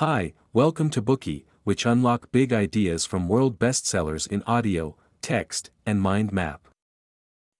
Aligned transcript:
Hi, 0.00 0.34
welcome 0.52 0.90
to 0.90 1.00
Bookey, 1.00 1.46
which 1.64 1.86
unlock 1.86 2.30
big 2.30 2.52
ideas 2.52 3.06
from 3.06 3.28
world 3.28 3.58
bestsellers 3.58 4.30
in 4.30 4.42
audio, 4.46 4.94
text, 5.22 5.70
and 5.86 6.02
mind 6.02 6.32
map. 6.32 6.68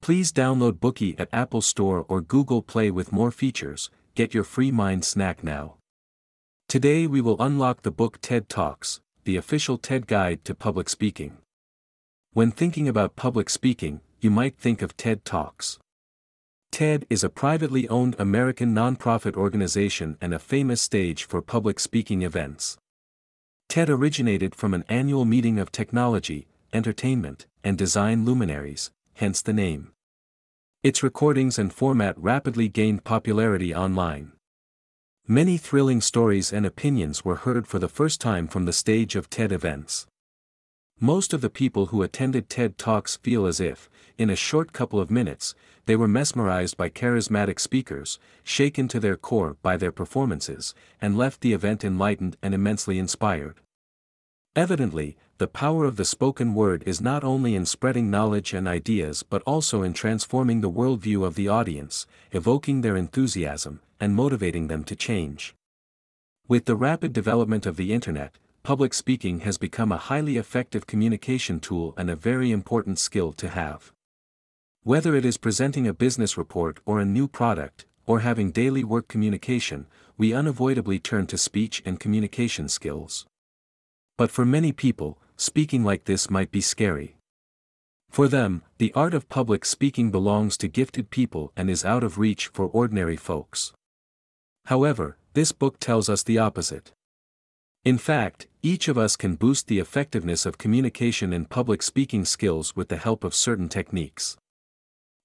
Please 0.02 0.32
download 0.32 0.72
Bookey 0.72 1.18
at 1.18 1.30
Apple 1.32 1.62
Store 1.62 2.04
or 2.10 2.20
Google 2.20 2.60
Play 2.60 2.90
with 2.90 3.10
more 3.10 3.30
features. 3.30 3.88
Get 4.14 4.34
your 4.34 4.44
free 4.44 4.70
mind 4.70 5.02
snack 5.06 5.42
now. 5.42 5.76
Today 6.68 7.06
we 7.06 7.22
will 7.22 7.40
unlock 7.40 7.80
the 7.80 7.90
book 7.90 8.18
TED 8.20 8.50
Talks, 8.50 9.00
the 9.24 9.38
official 9.38 9.78
TED 9.78 10.06
guide 10.06 10.44
to 10.44 10.54
public 10.54 10.90
speaking. 10.90 11.38
When 12.34 12.50
thinking 12.50 12.86
about 12.86 13.16
public 13.16 13.48
speaking, 13.48 14.02
you 14.20 14.30
might 14.30 14.58
think 14.58 14.82
of 14.82 14.94
TED 14.94 15.24
Talks. 15.24 15.78
TED 16.72 17.06
is 17.08 17.24
a 17.24 17.30
privately 17.30 17.88
owned 17.88 18.16
American 18.18 18.74
nonprofit 18.74 19.34
organization 19.34 20.18
and 20.20 20.34
a 20.34 20.38
famous 20.38 20.82
stage 20.82 21.24
for 21.24 21.40
public 21.40 21.80
speaking 21.80 22.22
events. 22.22 22.76
TED 23.68 23.88
originated 23.88 24.54
from 24.54 24.74
an 24.74 24.84
annual 24.88 25.24
meeting 25.24 25.58
of 25.58 25.72
technology, 25.72 26.46
entertainment, 26.72 27.46
and 27.64 27.78
design 27.78 28.24
luminaries, 28.24 28.90
hence 29.14 29.40
the 29.42 29.52
name. 29.52 29.92
Its 30.82 31.02
recordings 31.02 31.58
and 31.58 31.72
format 31.72 32.14
rapidly 32.18 32.68
gained 32.68 33.04
popularity 33.04 33.74
online. 33.74 34.32
Many 35.26 35.56
thrilling 35.56 36.00
stories 36.00 36.52
and 36.52 36.64
opinions 36.64 37.24
were 37.24 37.36
heard 37.36 37.66
for 37.66 37.78
the 37.78 37.88
first 37.88 38.20
time 38.20 38.46
from 38.46 38.66
the 38.66 38.72
stage 38.72 39.16
of 39.16 39.28
TED 39.28 39.50
events. 39.50 40.06
Most 41.00 41.34
of 41.34 41.42
the 41.42 41.50
people 41.50 41.86
who 41.86 42.02
attended 42.02 42.48
TED 42.48 42.78
Talks 42.78 43.16
feel 43.16 43.44
as 43.44 43.60
if, 43.60 43.90
in 44.16 44.30
a 44.30 44.36
short 44.36 44.72
couple 44.72 44.98
of 44.98 45.10
minutes, 45.10 45.54
they 45.84 45.94
were 45.94 46.08
mesmerized 46.08 46.78
by 46.78 46.88
charismatic 46.88 47.60
speakers, 47.60 48.18
shaken 48.42 48.88
to 48.88 48.98
their 48.98 49.16
core 49.16 49.58
by 49.60 49.76
their 49.76 49.92
performances, 49.92 50.74
and 50.98 51.18
left 51.18 51.42
the 51.42 51.52
event 51.52 51.84
enlightened 51.84 52.38
and 52.42 52.54
immensely 52.54 52.98
inspired. 52.98 53.60
Evidently, 54.56 55.18
the 55.36 55.46
power 55.46 55.84
of 55.84 55.96
the 55.96 56.04
spoken 56.06 56.54
word 56.54 56.82
is 56.86 57.02
not 57.02 57.22
only 57.22 57.54
in 57.54 57.66
spreading 57.66 58.10
knowledge 58.10 58.54
and 58.54 58.66
ideas 58.66 59.22
but 59.22 59.42
also 59.42 59.82
in 59.82 59.92
transforming 59.92 60.62
the 60.62 60.70
worldview 60.70 61.26
of 61.26 61.34
the 61.34 61.46
audience, 61.46 62.06
evoking 62.32 62.80
their 62.80 62.96
enthusiasm, 62.96 63.80
and 64.00 64.14
motivating 64.14 64.68
them 64.68 64.82
to 64.82 64.96
change. 64.96 65.54
With 66.48 66.64
the 66.64 66.74
rapid 66.74 67.12
development 67.12 67.66
of 67.66 67.76
the 67.76 67.92
Internet, 67.92 68.38
public 68.66 68.92
speaking 68.92 69.38
has 69.46 69.58
become 69.58 69.92
a 69.92 69.96
highly 70.10 70.36
effective 70.36 70.88
communication 70.88 71.60
tool 71.60 71.94
and 71.96 72.10
a 72.10 72.16
very 72.16 72.50
important 72.50 72.98
skill 72.98 73.32
to 73.32 73.48
have. 73.48 73.92
Whether 74.82 75.14
it 75.14 75.24
is 75.24 75.36
presenting 75.36 75.86
a 75.86 75.94
business 75.94 76.36
report 76.36 76.80
or 76.84 76.98
a 76.98 77.04
new 77.04 77.28
product, 77.28 77.86
or 78.06 78.18
having 78.18 78.50
daily 78.50 78.82
work 78.82 79.06
communication, 79.06 79.86
we 80.18 80.34
unavoidably 80.34 80.98
turn 80.98 81.28
to 81.28 81.38
speech 81.38 81.80
and 81.86 82.00
communication 82.00 82.68
skills. 82.68 83.24
But 84.18 84.32
for 84.32 84.44
many 84.44 84.72
people, 84.72 85.16
speaking 85.36 85.84
like 85.84 86.06
this 86.06 86.28
might 86.28 86.50
be 86.50 86.60
scary. 86.60 87.14
For 88.10 88.26
them, 88.26 88.62
the 88.78 88.92
art 88.94 89.14
of 89.14 89.28
public 89.28 89.64
speaking 89.64 90.10
belongs 90.10 90.56
to 90.56 90.66
gifted 90.66 91.10
people 91.10 91.52
and 91.56 91.70
is 91.70 91.84
out 91.84 92.02
of 92.02 92.18
reach 92.18 92.48
for 92.48 92.66
ordinary 92.66 93.16
folks. 93.16 93.72
However, 94.64 95.18
this 95.34 95.52
book 95.52 95.78
tells 95.78 96.08
us 96.08 96.24
the 96.24 96.38
opposite. 96.38 96.90
In 97.86 97.98
fact, 97.98 98.48
each 98.66 98.88
of 98.88 98.98
us 98.98 99.14
can 99.14 99.36
boost 99.36 99.68
the 99.68 99.78
effectiveness 99.78 100.44
of 100.44 100.58
communication 100.58 101.32
and 101.32 101.48
public 101.48 101.80
speaking 101.80 102.24
skills 102.24 102.74
with 102.74 102.88
the 102.88 102.96
help 102.96 103.22
of 103.22 103.32
certain 103.32 103.68
techniques. 103.68 104.36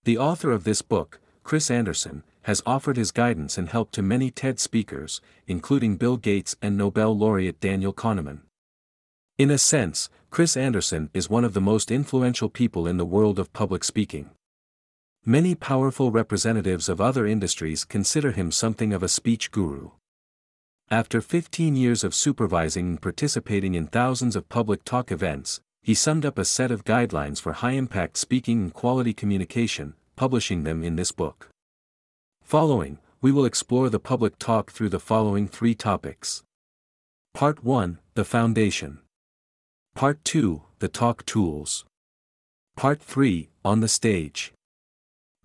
The 0.03 0.20
author 0.20 0.52
of 0.52 0.64
this 0.64 0.84
book, 0.84 1.20
Chris 1.44 1.72
Anderson, 1.72 2.23
has 2.44 2.62
offered 2.67 2.97
his 2.97 3.09
guidance 3.09 3.58
and 3.58 3.67
help 3.67 3.89
to 3.94 4.03
many 4.03 4.30
TED 4.30 4.59
speakers, 4.59 5.22
including 5.47 5.95
Bill 5.95 6.17
Gates 6.17 6.56
and 6.62 6.78
Nobel 6.78 7.17
laureate 7.17 7.59
Daniel 7.59 7.94
Kahneman. 7.94 8.42
In 9.39 9.50
a 9.50 9.58
sense, 9.58 10.12
Chris 10.30 10.56
Anderson 10.56 11.09
is 11.12 11.28
one 11.28 11.44
of 11.44 11.56
the 11.56 11.62
most 11.62 11.89
influential 11.89 12.47
people 12.47 12.86
in 12.86 12.97
the 12.97 13.06
world 13.06 13.39
of 13.39 13.53
public 13.53 13.84
speaking. 13.84 14.30
Many 15.25 15.56
powerful 15.56 16.12
representatives 16.12 16.88
of 16.88 17.01
other 17.01 17.25
industries 17.25 17.85
consider 17.85 18.34
him 18.34 18.51
something 18.51 18.94
of 18.94 19.01
a 19.01 19.07
speech 19.07 19.50
guru. 19.50 19.90
After 20.91 21.22
15 21.22 21.78
years 21.78 22.03
of 22.03 22.13
supervising 22.13 22.85
and 22.85 23.02
participating 23.02 23.75
in 23.75 23.88
thousands 23.88 24.35
of 24.35 24.50
public 24.50 24.84
talk 24.84 25.09
events, 25.09 25.62
he 25.81 25.94
summed 25.94 26.25
up 26.25 26.38
a 26.38 26.44
set 26.44 26.69
of 26.69 26.84
guidelines 26.84 27.40
for 27.40 27.53
high-impact 27.53 28.18
speaking 28.18 28.62
and 28.62 28.74
quality 28.74 29.13
communication, 29.13 29.94
publishing 30.18 30.66
them 30.66 30.84
in 30.84 30.97
this 30.97 31.13
book. 31.13 31.47
Following, 32.44 32.97
we 33.22 33.31
will 33.31 33.46
explore 33.46 33.90
the 33.90 34.01
public 34.01 34.38
talk 34.38 34.69
through 34.69 34.90
the 34.90 35.00
following 35.00 35.47
three 35.47 35.75
topics. 35.75 36.44
Part 37.34 37.63
1, 37.63 38.00
The 38.16 38.25
Foundation. 38.25 39.00
Part 39.96 40.22
2, 40.25 40.62
The 40.80 40.90
Talk 40.90 41.25
Tools. 41.25 41.85
Part 42.75 43.01
3, 43.01 43.47
On 43.63 43.80
the 43.80 43.88
Stage. 43.88 44.51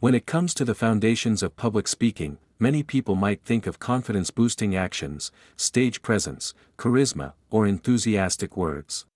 When 0.01 0.17
it 0.17 0.27
comes 0.27 0.55
to 0.55 0.65
the 0.65 0.75
foundations 0.75 1.45
of 1.45 1.55
public 1.55 1.87
speaking, 1.87 2.39
many 2.59 2.83
people 2.83 3.15
might 3.15 3.43
think 3.43 3.67
of 3.67 3.79
confidence 3.79 4.31
boosting 4.31 4.75
actions, 4.75 5.31
stage 5.57 6.03
presence, 6.03 6.55
charisma, 6.79 7.33
or 7.51 7.67
enthusiastic 7.67 8.57
words. 8.57 9.07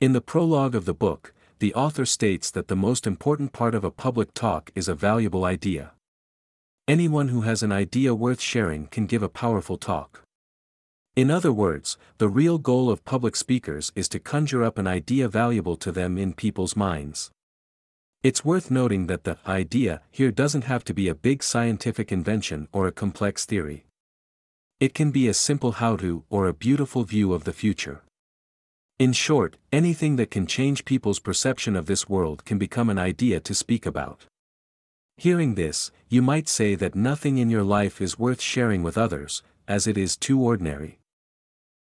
In 0.00 0.12
the 0.12 0.20
prologue 0.20 0.74
of 0.74 0.84
the 0.84 0.94
book, 0.94 1.34
the 1.58 1.74
author 1.74 2.06
states 2.06 2.50
that 2.52 2.68
the 2.68 2.76
most 2.76 3.06
important 3.06 3.52
part 3.52 3.74
of 3.74 3.84
a 3.84 3.90
public 3.90 4.32
talk 4.32 4.70
is 4.74 4.88
a 4.88 4.94
valuable 4.94 5.44
idea. 5.44 5.92
Anyone 6.86 7.28
who 7.28 7.42
has 7.42 7.62
an 7.62 7.72
idea 7.72 8.14
worth 8.14 8.40
sharing 8.40 8.86
can 8.86 9.06
give 9.06 9.22
a 9.22 9.28
powerful 9.28 9.76
talk. 9.76 10.22
In 11.16 11.32
other 11.32 11.52
words, 11.52 11.98
the 12.18 12.28
real 12.28 12.58
goal 12.58 12.90
of 12.90 13.04
public 13.04 13.34
speakers 13.34 13.90
is 13.96 14.08
to 14.10 14.20
conjure 14.20 14.62
up 14.62 14.78
an 14.78 14.86
idea 14.86 15.28
valuable 15.28 15.76
to 15.76 15.90
them 15.90 16.16
in 16.16 16.32
people's 16.32 16.76
minds. 16.76 17.30
It's 18.20 18.44
worth 18.44 18.68
noting 18.68 19.06
that 19.06 19.22
the 19.22 19.38
idea 19.46 20.02
here 20.10 20.32
doesn't 20.32 20.64
have 20.64 20.82
to 20.84 20.94
be 20.94 21.06
a 21.06 21.14
big 21.14 21.40
scientific 21.40 22.10
invention 22.10 22.66
or 22.72 22.88
a 22.88 22.92
complex 22.92 23.44
theory. 23.44 23.84
It 24.80 24.92
can 24.92 25.12
be 25.12 25.28
a 25.28 25.34
simple 25.34 25.72
how 25.72 25.94
to 25.98 26.24
or 26.28 26.48
a 26.48 26.52
beautiful 26.52 27.04
view 27.04 27.32
of 27.32 27.44
the 27.44 27.52
future. 27.52 28.02
In 28.98 29.12
short, 29.12 29.56
anything 29.70 30.16
that 30.16 30.32
can 30.32 30.48
change 30.48 30.84
people's 30.84 31.20
perception 31.20 31.76
of 31.76 31.86
this 31.86 32.08
world 32.08 32.44
can 32.44 32.58
become 32.58 32.90
an 32.90 32.98
idea 32.98 33.38
to 33.38 33.54
speak 33.54 33.86
about. 33.86 34.26
Hearing 35.16 35.54
this, 35.54 35.92
you 36.08 36.20
might 36.20 36.48
say 36.48 36.74
that 36.74 36.96
nothing 36.96 37.38
in 37.38 37.50
your 37.50 37.62
life 37.62 38.00
is 38.00 38.18
worth 38.18 38.40
sharing 38.40 38.82
with 38.82 38.98
others, 38.98 39.44
as 39.68 39.86
it 39.86 39.96
is 39.96 40.16
too 40.16 40.40
ordinary. 40.40 40.98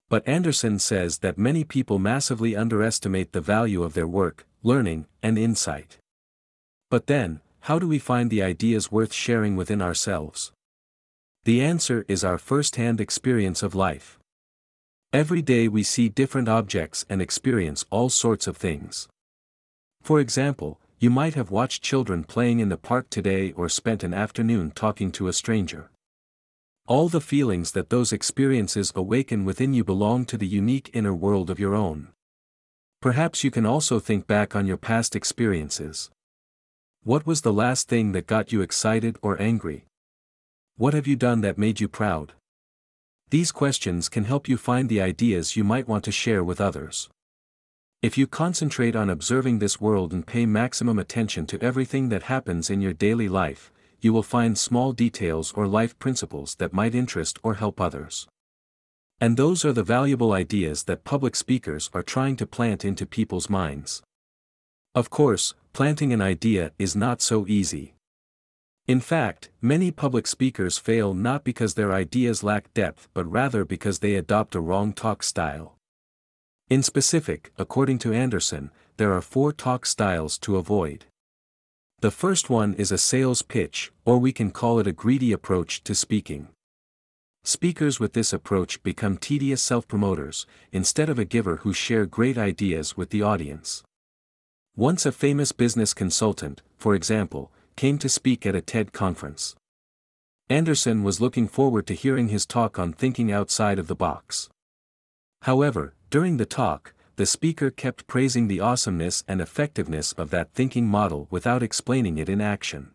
But 0.09 0.27
Anderson 0.27 0.79
says 0.79 1.19
that 1.19 1.37
many 1.37 1.63
people 1.63 1.97
massively 1.97 2.57
underestimate 2.57 3.31
the 3.31 3.39
value 3.39 3.83
of 3.83 3.93
their 3.93 4.07
work, 4.07 4.45
learning, 4.63 5.05
and 5.23 5.37
insight. 5.37 5.97
But 6.95 7.07
then, 7.07 7.41
how 7.67 7.77
do 7.77 7.89
we 7.89 7.99
find 7.99 8.31
the 8.31 8.41
ideas 8.41 8.89
worth 8.89 9.11
sharing 9.11 9.57
within 9.57 9.81
ourselves? 9.81 10.53
The 11.43 11.61
answer 11.61 12.05
is 12.07 12.23
our 12.23 12.37
first-hand 12.37 13.01
experience 13.01 13.61
of 13.61 13.75
life. 13.75 14.17
Every 15.11 15.41
day 15.41 15.67
we 15.67 15.83
see 15.83 16.07
different 16.07 16.47
objects 16.47 17.05
and 17.09 17.21
experience 17.21 17.83
all 17.89 18.07
sorts 18.07 18.47
of 18.47 18.55
things. 18.55 19.09
For 20.03 20.21
example, 20.21 20.79
you 20.97 21.09
might 21.09 21.33
have 21.33 21.51
watched 21.51 21.83
children 21.83 22.23
playing 22.23 22.61
in 22.61 22.69
the 22.69 22.77
park 22.77 23.09
today 23.09 23.51
or 23.51 23.67
spent 23.67 24.01
an 24.01 24.13
afternoon 24.13 24.71
talking 24.71 25.11
to 25.17 25.27
a 25.27 25.33
stranger. 25.33 25.91
All 26.87 27.09
the 27.09 27.19
feelings 27.19 27.73
that 27.73 27.89
those 27.89 28.13
experiences 28.13 28.93
awaken 28.95 29.43
within 29.43 29.73
you 29.73 29.83
belong 29.83 30.23
to 30.27 30.37
the 30.37 30.47
unique 30.47 30.91
inner 30.93 31.13
world 31.13 31.49
of 31.49 31.59
your 31.59 31.75
own. 31.75 32.07
Perhaps 33.01 33.43
you 33.43 33.51
can 33.51 33.65
also 33.65 33.99
think 33.99 34.27
back 34.27 34.55
on 34.55 34.65
your 34.65 34.77
past 34.77 35.13
experiences. 35.13 36.09
What 37.05 37.27
was 37.27 37.41
the 37.41 37.53
last 37.53 37.87
thing 37.87 38.13
that 38.13 38.25
got 38.25 38.51
you 38.51 38.61
excited 38.61 39.19
or 39.21 39.39
angry? 39.39 39.85
What 40.75 40.95
have 40.95 41.05
you 41.05 41.15
done 41.15 41.41
that 41.41 41.55
made 41.55 41.79
you 41.79 41.87
proud? 41.87 42.33
These 43.29 43.51
questions 43.51 44.09
can 44.09 44.23
help 44.23 44.49
you 44.49 44.57
find 44.57 44.89
the 44.89 45.01
ideas 45.01 45.55
you 45.55 45.63
might 45.63 45.87
want 45.87 46.03
to 46.05 46.11
share 46.11 46.43
with 46.43 46.59
others. 46.59 47.07
If 48.01 48.17
you 48.17 48.25
concentrate 48.25 48.95
on 48.95 49.11
observing 49.11 49.59
this 49.59 49.79
world 49.79 50.13
and 50.13 50.25
pay 50.25 50.47
maximum 50.47 50.97
attention 50.97 51.45
to 51.45 51.61
everything 51.61 52.09
that 52.09 52.23
happens 52.23 52.71
in 52.71 52.81
your 52.81 52.93
daily 52.93 53.29
life, 53.29 53.71
you 54.01 54.11
will 54.11 54.23
find 54.23 54.57
small 54.57 54.91
details 54.91 55.53
or 55.53 55.67
life 55.67 55.99
principles 55.99 56.55
that 56.55 56.73
might 56.73 56.95
interest 56.95 57.37
or 57.43 57.53
help 57.53 57.79
others. 57.79 58.27
And 59.21 59.37
those 59.37 59.63
are 59.63 59.73
the 59.73 59.83
valuable 59.83 60.33
ideas 60.33 60.85
that 60.85 61.03
public 61.03 61.35
speakers 61.35 61.87
are 61.93 62.01
trying 62.01 62.35
to 62.37 62.47
plant 62.47 62.83
into 62.83 63.05
people's 63.05 63.47
minds. 63.47 64.01
Of 64.95 65.09
course, 65.09 65.53
planting 65.73 66.13
an 66.13 66.21
idea 66.21 66.71
is 66.79 66.95
not 66.95 67.21
so 67.21 67.45
easy. 67.47 67.95
In 68.87 69.01
fact, 69.01 69.49
many 69.61 69.91
public 69.91 70.25
speakers 70.25 70.77
fail 70.77 71.13
not 71.13 71.43
because 71.43 71.73
their 71.73 71.91
ideas 71.91 72.43
lack 72.43 72.73
depth 72.73 73.09
but 73.13 73.29
rather 73.29 73.65
because 73.65 73.99
they 73.99 74.15
adopt 74.15 74.55
a 74.55 74.61
wrong 74.61 74.93
talk 74.93 75.21
style. 75.21 75.75
In 76.69 76.81
specific, 76.81 77.51
according 77.57 77.99
to 77.99 78.13
Anderson, 78.13 78.71
there 78.95 79.11
are 79.11 79.21
four 79.21 79.51
talk 79.51 79.85
styles 79.85 80.37
to 80.37 80.55
avoid. 80.55 81.03
The 81.99 82.09
first 82.11 82.49
one 82.49 82.73
is 82.75 82.91
a 82.91 82.97
sales 82.97 83.41
pitch, 83.41 83.91
or 84.05 84.17
we 84.17 84.31
can 84.31 84.49
call 84.49 84.79
it 84.79 84.87
a 84.87 84.93
greedy 84.93 85.33
approach 85.33 85.83
to 85.83 85.93
speaking. 85.93 86.47
Speakers 87.43 87.99
with 87.99 88.13
this 88.13 88.31
approach 88.31 88.81
become 88.81 89.17
tedious 89.17 89.61
self-promoters, 89.61 90.45
instead 90.71 91.09
of 91.09 91.19
a 91.19 91.25
giver 91.25 91.57
who 91.57 91.73
share 91.73 92.05
great 92.05 92.37
ideas 92.37 92.95
with 92.95 93.09
the 93.09 93.21
audience. 93.21 93.83
Once 94.77 95.05
a 95.05 95.11
famous 95.13 95.53
business 95.53 95.93
consultant, 95.93 96.61
for 96.75 96.95
example, 96.95 97.49
came 97.77 97.97
to 97.97 98.09
speak 98.09 98.45
at 98.45 98.55
a 98.55 98.61
TED 98.61 98.91
conference. 98.91 99.55
Anderson 100.49 101.01
was 101.01 101.21
looking 101.21 101.47
forward 101.47 101.87
to 101.87 101.93
hearing 101.93 102.27
his 102.27 102.45
talk 102.45 102.77
on 102.77 102.91
thinking 102.91 103.31
outside 103.31 103.79
of 103.79 103.87
the 103.87 103.95
box. 103.95 104.49
However, 105.43 105.93
during 106.09 106.35
the 106.35 106.45
talk, 106.45 106.93
the 107.15 107.25
speaker 107.25 107.71
kept 107.71 108.05
praising 108.05 108.49
the 108.49 108.59
awesomeness 108.59 109.23
and 109.29 109.39
effectiveness 109.39 110.11
of 110.11 110.29
that 110.31 110.51
thinking 110.53 110.87
model 110.87 111.29
without 111.31 111.63
explaining 111.63 112.17
it 112.17 112.27
in 112.27 112.41
action. 112.41 112.91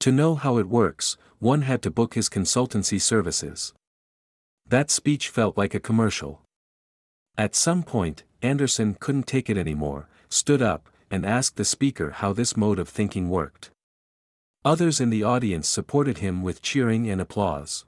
To 0.00 0.10
know 0.10 0.34
how 0.34 0.58
it 0.58 0.68
works, 0.68 1.16
one 1.38 1.62
had 1.62 1.82
to 1.82 1.90
book 1.92 2.14
his 2.14 2.28
consultancy 2.28 3.00
services. 3.00 3.72
That 4.66 4.90
speech 4.90 5.28
felt 5.28 5.56
like 5.56 5.72
a 5.72 5.78
commercial. 5.78 6.42
At 7.38 7.54
some 7.54 7.84
point, 7.84 8.24
Anderson 8.42 8.96
couldn't 8.98 9.28
take 9.28 9.48
it 9.48 9.56
anymore, 9.56 10.08
stood 10.30 10.62
up, 10.62 10.88
and 11.10 11.26
asked 11.26 11.56
the 11.56 11.64
speaker 11.64 12.10
how 12.10 12.32
this 12.32 12.56
mode 12.56 12.78
of 12.78 12.88
thinking 12.88 13.28
worked. 13.28 13.70
Others 14.64 15.00
in 15.00 15.10
the 15.10 15.22
audience 15.22 15.68
supported 15.68 16.18
him 16.18 16.42
with 16.42 16.62
cheering 16.62 17.10
and 17.10 17.20
applause. 17.20 17.84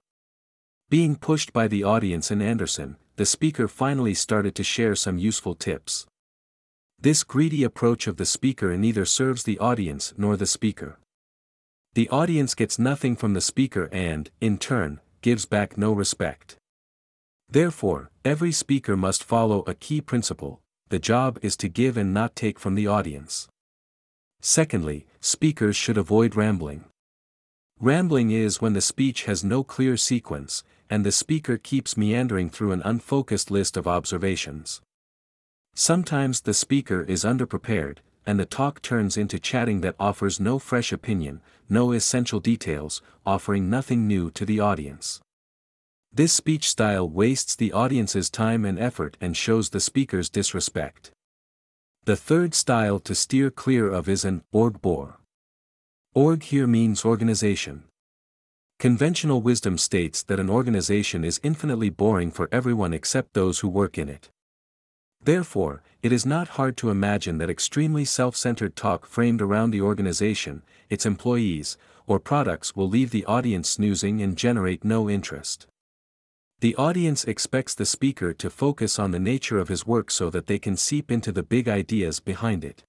Being 0.90 1.16
pushed 1.16 1.52
by 1.52 1.68
the 1.68 1.84
audience 1.84 2.30
and 2.30 2.42
Anderson, 2.42 2.96
the 3.16 3.26
speaker 3.26 3.68
finally 3.68 4.14
started 4.14 4.54
to 4.56 4.64
share 4.64 4.96
some 4.96 5.18
useful 5.18 5.54
tips. 5.54 6.06
This 7.00 7.24
greedy 7.24 7.62
approach 7.62 8.06
of 8.06 8.16
the 8.16 8.24
speaker 8.24 8.76
neither 8.76 9.04
serves 9.04 9.42
the 9.42 9.58
audience 9.58 10.14
nor 10.16 10.36
the 10.36 10.46
speaker. 10.46 10.98
The 11.94 12.08
audience 12.08 12.54
gets 12.54 12.78
nothing 12.78 13.16
from 13.16 13.34
the 13.34 13.40
speaker 13.40 13.88
and, 13.92 14.30
in 14.40 14.56
turn, 14.56 15.00
gives 15.20 15.44
back 15.44 15.76
no 15.76 15.92
respect. 15.92 16.56
Therefore, 17.48 18.10
every 18.24 18.52
speaker 18.52 18.96
must 18.96 19.22
follow 19.22 19.62
a 19.66 19.74
key 19.74 20.00
principle 20.00 20.62
the 20.92 20.98
job 20.98 21.38
is 21.40 21.56
to 21.56 21.70
give 21.70 21.96
and 21.96 22.12
not 22.12 22.36
take 22.36 22.58
from 22.58 22.74
the 22.74 22.86
audience. 22.86 23.48
Secondly, 24.42 25.06
speakers 25.22 25.74
should 25.74 25.96
avoid 25.96 26.36
rambling. 26.36 26.84
Rambling 27.80 28.30
is 28.30 28.60
when 28.60 28.74
the 28.74 28.82
speech 28.82 29.24
has 29.24 29.42
no 29.42 29.64
clear 29.64 29.96
sequence, 29.96 30.62
and 30.90 31.02
the 31.02 31.10
speaker 31.10 31.56
keeps 31.56 31.96
meandering 31.96 32.50
through 32.50 32.72
an 32.72 32.82
unfocused 32.84 33.50
list 33.50 33.78
of 33.78 33.88
observations. 33.88 34.82
Sometimes 35.74 36.42
the 36.42 36.52
speaker 36.52 37.00
is 37.04 37.24
underprepared, 37.24 38.00
and 38.26 38.38
the 38.38 38.44
talk 38.44 38.82
turns 38.82 39.16
into 39.16 39.38
chatting 39.38 39.80
that 39.80 39.96
offers 39.98 40.38
no 40.38 40.58
fresh 40.58 40.92
opinion, 40.92 41.40
no 41.70 41.92
essential 41.92 42.38
details, 42.38 43.00
offering 43.24 43.70
nothing 43.70 44.06
new 44.06 44.30
to 44.32 44.44
the 44.44 44.60
audience. 44.60 45.22
This 46.14 46.35
speech 46.35 46.69
style 46.69 47.09
wastes 47.09 47.56
the 47.56 47.73
audience's 47.73 48.29
time 48.29 48.67
and 48.67 48.79
effort 48.79 49.17
and 49.19 49.35
shows 49.35 49.70
the 49.70 49.81
speaker's 49.81 50.29
disrespect. 50.29 51.11
The 52.05 52.17
third 52.17 52.53
style 52.53 52.99
to 53.00 53.14
steer 53.14 53.50
clear 53.50 53.88
of 53.88 54.11
is 54.11 54.23
an 54.23 54.43
org 54.53 54.82
bore. 54.82 55.20
Org 56.12 56.43
here 56.43 56.67
means 56.67 57.06
organization. 57.06 57.85
Conventional 58.79 59.41
wisdom 59.41 59.79
states 59.79 60.23
that 60.25 60.38
an 60.38 60.50
organization 60.50 61.25
is 61.25 61.41
infinitely 61.43 61.88
boring 61.88 62.31
for 62.31 62.47
everyone 62.53 62.93
except 62.93 63.32
those 63.32 63.61
who 63.61 63.69
work 63.69 63.97
in 63.97 64.11
it. 64.11 64.29
Therefore, 65.25 65.82
it 66.03 66.12
is 66.12 66.26
not 66.26 66.59
hard 66.59 66.76
to 66.79 66.91
imagine 66.91 67.38
that 67.38 67.49
extremely 67.49 68.05
self-centered 68.05 68.76
talk 68.76 69.06
framed 69.06 69.41
around 69.41 69.70
the 69.70 69.81
organization, 69.81 70.62
its 70.91 71.06
employees, 71.06 71.79
or 72.06 72.20
products 72.20 72.76
will 72.76 72.88
leave 72.88 73.12
the 73.12 73.25
audience 73.25 73.70
snoozing 73.70 74.20
and 74.20 74.37
generate 74.37 74.85
no 74.85 75.09
interest. 75.09 75.69
The 76.62 76.76
audience 76.76 77.25
expects 77.25 77.75
the 77.75 77.85
speaker 77.85 78.32
to 78.35 78.49
focus 78.49 78.97
on 78.97 79.11
the 79.11 79.19
nature 79.19 79.59
of 79.59 79.67
his 79.67 79.85
work 79.85 80.12
so 80.12 80.31
that 80.31 80.47
they 80.47 80.61
can 80.61 80.76
seep 80.76 81.11
into 81.11 81.32
the 81.32 81.43
big 81.43 81.69
ideas 81.69 82.20
behind 82.20 82.64
it. 82.64 82.85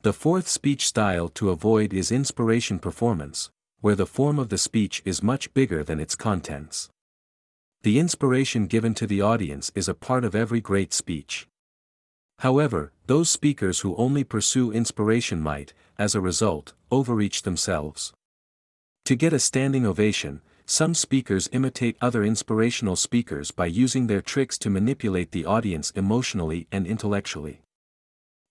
The 0.00 0.14
fourth 0.14 0.48
speech 0.48 0.86
style 0.86 1.28
to 1.34 1.50
avoid 1.50 1.92
is 1.92 2.10
inspiration 2.10 2.78
performance, 2.78 3.50
where 3.82 3.94
the 3.94 4.06
form 4.06 4.38
of 4.38 4.48
the 4.48 4.56
speech 4.56 5.02
is 5.04 5.22
much 5.22 5.52
bigger 5.52 5.84
than 5.84 6.00
its 6.00 6.16
contents. 6.16 6.88
The 7.82 7.98
inspiration 7.98 8.66
given 8.66 8.94
to 8.94 9.06
the 9.06 9.20
audience 9.20 9.70
is 9.74 9.86
a 9.86 9.92
part 9.92 10.24
of 10.24 10.34
every 10.34 10.62
great 10.62 10.94
speech. 10.94 11.46
However, 12.38 12.94
those 13.06 13.28
speakers 13.28 13.80
who 13.80 13.96
only 13.96 14.24
pursue 14.24 14.72
inspiration 14.72 15.42
might, 15.42 15.74
as 15.98 16.14
a 16.14 16.22
result, 16.22 16.72
overreach 16.90 17.42
themselves. 17.42 18.14
To 19.04 19.14
get 19.14 19.34
a 19.34 19.38
standing 19.38 19.84
ovation, 19.84 20.40
some 20.70 20.92
speakers 20.92 21.48
imitate 21.50 21.96
other 21.98 22.22
inspirational 22.22 22.94
speakers 22.94 23.50
by 23.50 23.64
using 23.64 24.06
their 24.06 24.20
tricks 24.20 24.58
to 24.58 24.68
manipulate 24.68 25.32
the 25.32 25.46
audience 25.46 25.90
emotionally 25.92 26.66
and 26.70 26.86
intellectually. 26.86 27.62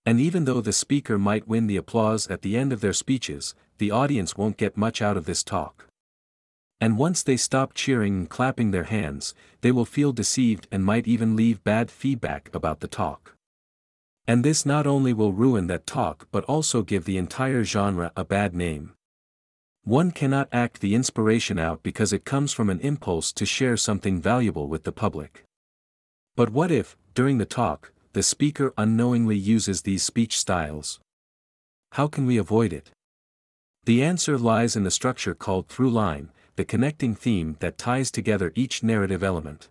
And 0.04 0.18
even 0.18 0.44
though 0.44 0.60
the 0.60 0.72
speaker 0.72 1.16
might 1.16 1.46
win 1.46 1.68
the 1.68 1.76
applause 1.76 2.26
at 2.26 2.42
the 2.42 2.56
end 2.56 2.72
of 2.72 2.80
their 2.80 2.92
speeches, 2.92 3.54
the 3.78 3.92
audience 3.92 4.36
won't 4.36 4.56
get 4.56 4.76
much 4.76 5.00
out 5.00 5.16
of 5.16 5.26
this 5.26 5.44
talk. 5.44 5.86
And 6.80 6.98
once 6.98 7.22
they 7.22 7.36
stop 7.36 7.72
cheering 7.72 8.14
and 8.16 8.28
clapping 8.28 8.72
their 8.72 8.84
hands, 8.84 9.32
they 9.60 9.70
will 9.70 9.84
feel 9.84 10.10
deceived 10.10 10.66
and 10.72 10.84
might 10.84 11.06
even 11.06 11.36
leave 11.36 11.62
bad 11.62 11.88
feedback 11.88 12.50
about 12.52 12.80
the 12.80 12.88
talk. 12.88 13.36
And 14.26 14.44
this 14.44 14.66
not 14.66 14.88
only 14.88 15.12
will 15.12 15.32
ruin 15.32 15.68
that 15.68 15.86
talk 15.86 16.26
but 16.32 16.42
also 16.46 16.82
give 16.82 17.04
the 17.04 17.16
entire 17.16 17.62
genre 17.62 18.10
a 18.16 18.24
bad 18.24 18.56
name. 18.56 18.94
One 19.88 20.10
cannot 20.10 20.50
act 20.52 20.82
the 20.82 20.94
inspiration 20.94 21.58
out 21.58 21.82
because 21.82 22.12
it 22.12 22.26
comes 22.26 22.52
from 22.52 22.68
an 22.68 22.78
impulse 22.80 23.32
to 23.32 23.46
share 23.46 23.78
something 23.78 24.20
valuable 24.20 24.68
with 24.68 24.84
the 24.84 24.92
public. 24.92 25.44
But 26.36 26.50
what 26.50 26.70
if, 26.70 26.94
during 27.14 27.38
the 27.38 27.46
talk, 27.46 27.90
the 28.12 28.22
speaker 28.22 28.74
unknowingly 28.76 29.38
uses 29.38 29.80
these 29.80 30.02
speech 30.02 30.38
styles? 30.38 31.00
How 31.92 32.06
can 32.06 32.26
we 32.26 32.36
avoid 32.36 32.70
it? 32.70 32.90
The 33.84 34.04
answer 34.04 34.36
lies 34.36 34.76
in 34.76 34.84
the 34.84 34.90
structure 34.90 35.34
called 35.34 35.68
through 35.68 35.90
line, 35.90 36.32
the 36.56 36.66
connecting 36.66 37.14
theme 37.14 37.56
that 37.60 37.78
ties 37.78 38.10
together 38.10 38.52
each 38.54 38.82
narrative 38.82 39.22
element. 39.22 39.68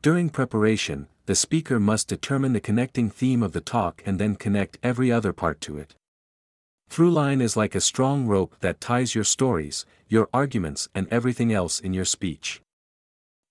During 0.00 0.30
preparation, 0.30 1.06
the 1.26 1.34
speaker 1.34 1.78
must 1.78 2.08
determine 2.08 2.54
the 2.54 2.60
connecting 2.60 3.10
theme 3.10 3.42
of 3.42 3.52
the 3.52 3.60
talk 3.60 4.02
and 4.06 4.18
then 4.18 4.36
connect 4.36 4.78
every 4.82 5.12
other 5.12 5.34
part 5.34 5.60
to 5.60 5.76
it. 5.76 5.94
Throughline 6.90 7.42
is 7.42 7.56
like 7.56 7.74
a 7.74 7.80
strong 7.80 8.26
rope 8.26 8.56
that 8.60 8.80
ties 8.80 9.14
your 9.14 9.24
stories, 9.24 9.84
your 10.08 10.28
arguments 10.32 10.88
and 10.94 11.06
everything 11.10 11.52
else 11.52 11.78
in 11.80 11.92
your 11.92 12.04
speech. 12.04 12.62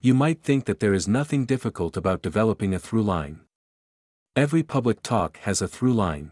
You 0.02 0.14
might 0.14 0.42
think 0.42 0.66
that 0.66 0.80
there 0.80 0.94
is 0.94 1.08
nothing 1.08 1.46
difficult 1.46 1.96
about 1.98 2.22
developing 2.22 2.74
a 2.74 2.80
throughline. 2.80 3.40
Every 4.36 4.64
public 4.64 5.02
talk 5.02 5.38
has 5.40 5.62
a 5.62 5.68
throughline. 5.68 6.32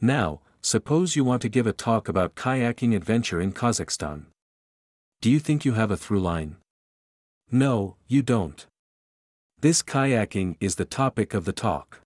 Now, 0.00 0.40
suppose 0.60 1.16
you 1.16 1.24
want 1.24 1.42
to 1.42 1.48
give 1.48 1.66
a 1.66 1.72
talk 1.72 2.08
about 2.08 2.34
kayaking 2.34 2.94
adventure 2.94 3.40
in 3.40 3.52
Kazakhstan. 3.52 4.26
Do 5.20 5.30
you 5.30 5.38
think 5.38 5.64
you 5.64 5.74
have 5.74 5.90
a 5.90 5.96
throughline? 5.96 6.56
No, 7.50 7.96
you 8.08 8.22
don't. 8.22 8.66
This 9.60 9.82
kayaking 9.82 10.56
is 10.60 10.76
the 10.76 10.84
topic 10.84 11.34
of 11.34 11.44
the 11.44 11.52
talk. 11.52 12.00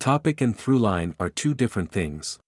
Topic 0.00 0.40
and 0.40 0.56
throughline 0.56 1.14
are 1.18 1.30
two 1.30 1.54
different 1.54 1.90
things. 1.90 2.38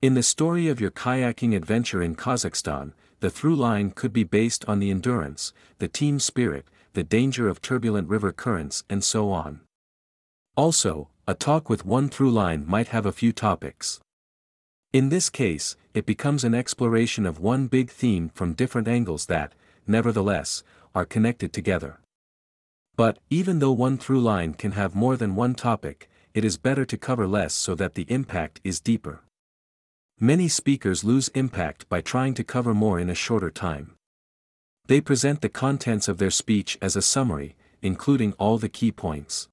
In 0.00 0.14
the 0.14 0.22
story 0.22 0.68
of 0.68 0.80
your 0.80 0.92
kayaking 0.92 1.56
adventure 1.56 2.00
in 2.00 2.14
Kazakhstan, 2.14 2.92
the 3.18 3.30
through 3.30 3.56
line 3.56 3.90
could 3.90 4.12
be 4.12 4.22
based 4.22 4.64
on 4.68 4.78
the 4.78 4.92
endurance, 4.92 5.52
the 5.78 5.88
team 5.88 6.20
spirit, 6.20 6.68
the 6.92 7.02
danger 7.02 7.48
of 7.48 7.60
turbulent 7.60 8.08
river 8.08 8.30
currents 8.30 8.84
and 8.88 9.02
so 9.02 9.32
on. 9.32 9.60
Also, 10.56 11.08
a 11.26 11.34
talk 11.34 11.68
with 11.68 11.84
one 11.84 12.08
through 12.08 12.30
line 12.30 12.64
might 12.64 12.88
have 12.88 13.06
a 13.06 13.12
few 13.12 13.32
topics. 13.32 13.98
In 14.92 15.08
this 15.08 15.28
case, 15.28 15.76
it 15.94 16.06
becomes 16.06 16.44
an 16.44 16.54
exploration 16.54 17.26
of 17.26 17.40
one 17.40 17.66
big 17.66 17.90
theme 17.90 18.30
from 18.32 18.52
different 18.52 18.86
angles 18.86 19.26
that, 19.26 19.52
nevertheless, 19.84 20.62
are 20.94 21.04
connected 21.04 21.52
together. 21.52 21.98
But, 22.94 23.18
even 23.30 23.58
though 23.58 23.72
one 23.72 23.98
through 23.98 24.20
line 24.20 24.54
can 24.54 24.72
have 24.72 24.94
more 24.94 25.16
than 25.16 25.34
one 25.34 25.56
topic, 25.56 26.08
it 26.34 26.44
is 26.44 26.56
better 26.56 26.84
to 26.84 26.96
cover 26.96 27.26
less 27.26 27.52
so 27.52 27.74
that 27.74 27.94
the 27.94 28.06
impact 28.08 28.60
is 28.62 28.78
deeper. 28.78 29.22
Many 30.20 30.48
speakers 30.48 31.04
lose 31.04 31.28
impact 31.28 31.88
by 31.88 32.00
trying 32.00 32.34
to 32.34 32.42
cover 32.42 32.74
more 32.74 32.98
in 32.98 33.08
a 33.08 33.14
shorter 33.14 33.52
time. 33.52 33.94
They 34.88 35.00
present 35.00 35.42
the 35.42 35.48
contents 35.48 36.08
of 36.08 36.18
their 36.18 36.32
speech 36.32 36.76
as 36.82 36.96
a 36.96 37.02
summary, 37.02 37.54
including 37.82 38.32
all 38.32 38.58
the 38.58 38.68
key 38.68 38.90
points. 38.90 39.46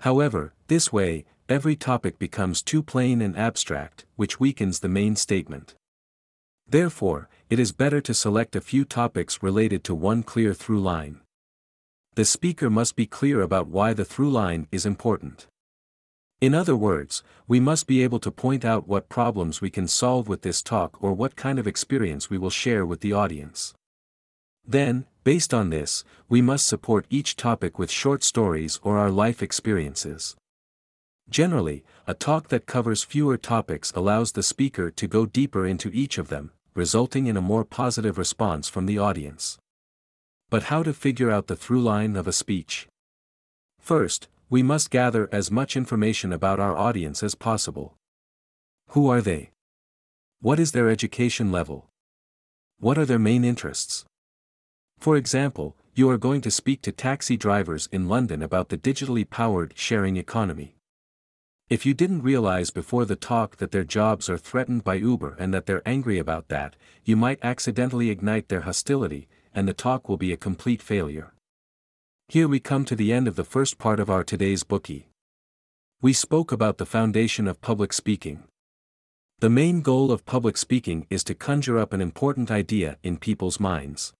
However, 0.00 0.52
this 0.66 0.92
way, 0.92 1.26
every 1.48 1.76
topic 1.76 2.18
becomes 2.18 2.60
too 2.60 2.82
plain 2.82 3.22
and 3.22 3.38
abstract, 3.38 4.04
which 4.16 4.40
weakens 4.40 4.80
the 4.80 4.88
main 4.88 5.14
statement. 5.14 5.76
Therefore, 6.66 7.28
it 7.48 7.60
is 7.60 7.70
better 7.70 8.00
to 8.00 8.14
select 8.14 8.56
a 8.56 8.60
few 8.60 8.84
topics 8.84 9.44
related 9.44 9.84
to 9.84 9.94
one 9.94 10.24
clear 10.24 10.54
through 10.54 10.80
line. 10.80 11.20
The 12.16 12.24
speaker 12.24 12.68
must 12.68 12.96
be 12.96 13.06
clear 13.06 13.42
about 13.42 13.68
why 13.68 13.94
the 13.94 14.04
through 14.04 14.32
line 14.32 14.66
is 14.72 14.84
important. 14.84 15.46
In 16.40 16.54
other 16.54 16.76
words, 16.76 17.24
we 17.48 17.58
must 17.58 17.88
be 17.88 18.04
able 18.04 18.20
to 18.20 18.30
point 18.30 18.64
out 18.64 18.86
what 18.86 19.08
problems 19.08 19.60
we 19.60 19.70
can 19.70 19.88
solve 19.88 20.28
with 20.28 20.42
this 20.42 20.62
talk 20.62 21.02
or 21.02 21.12
what 21.12 21.34
kind 21.34 21.58
of 21.58 21.66
experience 21.66 22.30
we 22.30 22.38
will 22.38 22.50
share 22.50 22.86
with 22.86 23.00
the 23.00 23.12
audience. 23.12 23.74
Then, 24.64 25.06
based 25.24 25.52
on 25.52 25.70
this, 25.70 26.04
we 26.28 26.40
must 26.40 26.66
support 26.66 27.06
each 27.10 27.34
topic 27.34 27.76
with 27.76 27.90
short 27.90 28.22
stories 28.22 28.78
or 28.84 28.98
our 28.98 29.10
life 29.10 29.42
experiences. 29.42 30.36
Generally, 31.28 31.82
a 32.06 32.14
talk 32.14 32.48
that 32.48 32.66
covers 32.66 33.02
fewer 33.02 33.36
topics 33.36 33.90
allows 33.92 34.32
the 34.32 34.42
speaker 34.42 34.92
to 34.92 35.08
go 35.08 35.26
deeper 35.26 35.66
into 35.66 35.90
each 35.92 36.18
of 36.18 36.28
them, 36.28 36.52
resulting 36.74 37.26
in 37.26 37.36
a 37.36 37.42
more 37.42 37.64
positive 37.64 38.16
response 38.16 38.68
from 38.68 38.86
the 38.86 38.98
audience. 38.98 39.58
But 40.50 40.64
how 40.64 40.84
to 40.84 40.94
figure 40.94 41.32
out 41.32 41.48
the 41.48 41.56
through 41.56 41.82
line 41.82 42.14
of 42.14 42.28
a 42.28 42.32
speech? 42.32 42.86
First, 43.80 44.28
we 44.50 44.62
must 44.62 44.90
gather 44.90 45.28
as 45.30 45.50
much 45.50 45.76
information 45.76 46.32
about 46.32 46.58
our 46.58 46.74
audience 46.74 47.22
as 47.22 47.34
possible. 47.34 47.96
Who 48.88 49.10
are 49.10 49.20
they? 49.20 49.50
What 50.40 50.58
is 50.58 50.72
their 50.72 50.88
education 50.88 51.52
level? 51.52 51.90
What 52.80 52.96
are 52.96 53.04
their 53.04 53.18
main 53.18 53.44
interests? 53.44 54.06
For 54.98 55.16
example, 55.16 55.76
you 55.94 56.08
are 56.08 56.16
going 56.16 56.40
to 56.40 56.50
speak 56.50 56.80
to 56.82 56.92
taxi 56.92 57.36
drivers 57.36 57.88
in 57.92 58.08
London 58.08 58.42
about 58.42 58.70
the 58.70 58.78
digitally 58.78 59.28
powered 59.28 59.74
sharing 59.76 60.16
economy. 60.16 60.76
If 61.68 61.84
you 61.84 61.92
didn't 61.92 62.22
realize 62.22 62.70
before 62.70 63.04
the 63.04 63.16
talk 63.16 63.56
that 63.56 63.72
their 63.72 63.84
jobs 63.84 64.30
are 64.30 64.38
threatened 64.38 64.82
by 64.82 64.94
Uber 64.94 65.36
and 65.38 65.52
that 65.52 65.66
they're 65.66 65.86
angry 65.86 66.18
about 66.18 66.48
that, 66.48 66.76
you 67.04 67.16
might 67.16 67.38
accidentally 67.42 68.08
ignite 68.08 68.48
their 68.48 68.62
hostility, 68.62 69.28
and 69.52 69.68
the 69.68 69.74
talk 69.74 70.08
will 70.08 70.16
be 70.16 70.32
a 70.32 70.38
complete 70.38 70.80
failure. 70.80 71.34
Here 72.30 72.46
we 72.46 72.60
come 72.60 72.84
to 72.84 72.94
the 72.94 73.10
end 73.10 73.26
of 73.26 73.36
the 73.36 73.44
first 73.44 73.78
part 73.78 73.98
of 73.98 74.10
our 74.10 74.22
today's 74.22 74.62
Bookey. 74.62 75.04
We 76.02 76.12
spoke 76.12 76.52
about 76.52 76.76
the 76.76 76.84
foundation 76.84 77.48
of 77.48 77.62
public 77.62 77.90
speaking. 77.90 78.42
The 79.38 79.48
main 79.48 79.80
goal 79.80 80.12
of 80.12 80.26
public 80.26 80.58
speaking 80.58 81.06
is 81.08 81.24
to 81.24 81.34
conjure 81.34 81.78
up 81.78 81.94
an 81.94 82.02
important 82.02 82.50
idea 82.50 82.98
in 83.02 83.16
people's 83.16 83.58
minds. 83.58 84.12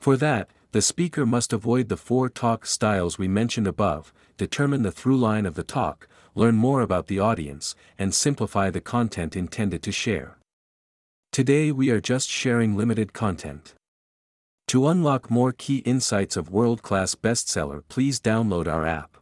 For 0.00 0.16
that, 0.16 0.50
the 0.72 0.82
speaker 0.82 1.24
must 1.24 1.52
avoid 1.52 1.88
the 1.88 1.96
four 1.96 2.28
talk 2.28 2.66
styles 2.66 3.18
we 3.18 3.28
mentioned 3.28 3.68
above, 3.68 4.12
determine 4.36 4.82
the 4.82 4.90
through 4.90 5.16
line 5.16 5.46
of 5.46 5.54
the 5.54 5.62
talk, 5.62 6.08
learn 6.34 6.56
more 6.56 6.80
about 6.80 7.06
the 7.06 7.20
audience, 7.20 7.76
and 8.00 8.12
simplify 8.12 8.68
the 8.68 8.80
content 8.80 9.36
intended 9.36 9.80
to 9.84 9.92
share. 9.92 10.38
Today 11.30 11.70
we 11.70 11.88
are 11.88 12.00
just 12.00 12.28
sharing 12.28 12.76
limited 12.76 13.12
content. 13.12 13.74
To 14.72 14.88
unlock 14.88 15.30
more 15.30 15.52
key 15.52 15.78
insights 15.84 16.36
of 16.36 16.50
world-class 16.50 17.14
bestseller 17.14 17.82
please 17.88 18.20
download 18.20 18.66
our 18.66 18.86
app. 18.86 19.18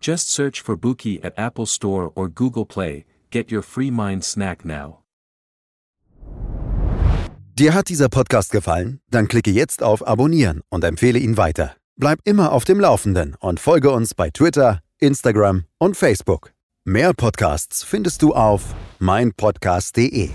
Just 0.00 0.30
search 0.30 0.60
for 0.60 0.76
Bookey 0.76 1.18
at 1.24 1.34
Apple 1.36 1.66
Store 1.66 2.12
or 2.14 2.28
Google 2.28 2.64
Play, 2.64 3.04
Get 3.32 3.50
your 3.50 3.62
free 3.62 3.90
mind 3.90 4.24
snack 4.24 4.64
now. 4.64 4.98
Dir 7.58 7.74
hat 7.74 7.88
dieser 7.88 8.08
Podcast 8.08 8.52
gefallen? 8.52 9.00
Dann 9.10 9.26
klicke 9.26 9.50
jetzt 9.50 9.82
auf 9.82 10.06
Abonnieren 10.06 10.60
und 10.70 10.84
empfehle 10.84 11.18
ihn 11.18 11.36
weiter. 11.36 11.74
Bleib 11.96 12.20
immer 12.24 12.52
auf 12.52 12.64
dem 12.64 12.78
Laufenden 12.78 13.34
und 13.40 13.58
folge 13.58 13.90
uns 13.90 14.14
bei 14.14 14.30
Twitter, 14.30 14.80
Instagram 14.98 15.64
und 15.78 15.96
Facebook. 15.96 16.52
Mehr 16.84 17.12
Podcasts 17.14 17.84
findest 17.84 18.22
du 18.22 18.34
auf 18.34 18.74
meinpodcast.de. 18.98 20.30